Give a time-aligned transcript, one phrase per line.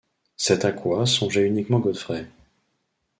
[0.35, 2.25] C’est à quoi songeait uniquement Godfrey.